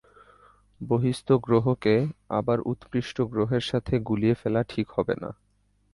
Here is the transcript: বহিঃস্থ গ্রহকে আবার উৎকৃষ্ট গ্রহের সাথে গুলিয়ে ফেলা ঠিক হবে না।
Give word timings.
বহিঃস্থ 0.81 1.27
গ্রহকে 1.41 1.95
আবার 2.29 2.57
উৎকৃষ্ট 2.61 3.17
গ্রহের 3.21 3.61
সাথে 3.61 3.93
গুলিয়ে 3.99 4.35
ফেলা 4.35 4.61
ঠিক 4.63 4.87
হবে 4.91 5.15
না। 5.21 5.29